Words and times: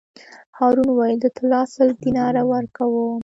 هارون 0.57 0.87
وویل: 0.89 1.17
د 1.21 1.27
طلا 1.37 1.61
سل 1.73 1.89
دیناره 2.03 2.41
ورکووم. 2.51 3.19